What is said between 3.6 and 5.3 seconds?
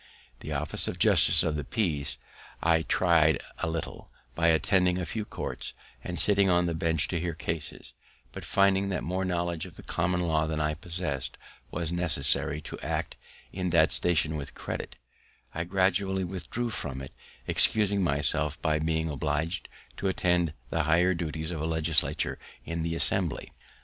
little, by attending a few